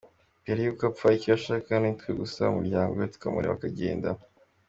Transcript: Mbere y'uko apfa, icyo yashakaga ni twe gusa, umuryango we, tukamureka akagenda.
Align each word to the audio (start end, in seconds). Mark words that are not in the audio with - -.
Mbere 0.41 0.59
y'uko 0.63 0.83
apfa, 0.89 1.07
icyo 1.17 1.29
yashakaga 1.33 1.77
ni 1.81 1.91
twe 1.99 2.11
gusa, 2.19 2.41
umuryango 2.51 2.91
we, 2.99 3.05
tukamureka 3.13 3.53
akagenda. 3.57 4.09